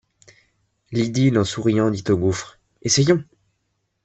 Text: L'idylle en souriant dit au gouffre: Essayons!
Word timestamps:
L'idylle 0.91 1.37
en 1.37 1.43
souriant 1.43 1.91
dit 1.91 2.03
au 2.09 2.17
gouffre: 2.17 2.57
Essayons! 2.81 3.23